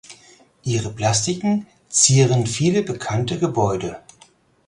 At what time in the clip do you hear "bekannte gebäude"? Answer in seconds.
2.81-3.97